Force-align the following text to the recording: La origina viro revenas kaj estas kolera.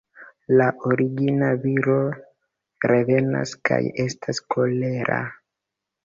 La 0.59 0.67
origina 0.91 1.49
viro 1.65 1.97
revenas 2.91 3.53
kaj 3.71 3.79
estas 4.05 4.41
kolera. 4.55 5.19